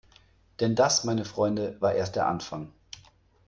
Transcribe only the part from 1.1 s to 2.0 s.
Freunde, war